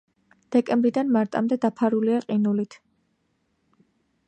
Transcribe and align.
დეკემბრიდან 0.53 1.11
მარტამდე 1.17 1.59
დაფარულია 1.67 2.23
ყინულით. 2.25 2.81